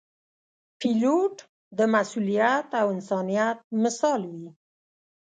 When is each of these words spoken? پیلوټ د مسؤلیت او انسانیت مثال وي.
پیلوټ 0.79 1.35
د 1.77 1.79
مسؤلیت 1.93 2.67
او 2.81 2.87
انسانیت 2.95 3.57
مثال 3.83 4.21
وي. 4.31 4.47